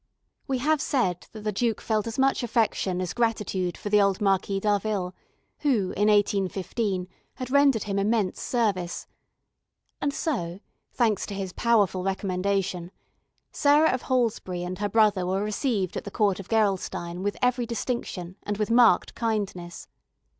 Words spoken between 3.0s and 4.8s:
as gratitude for the old Marquis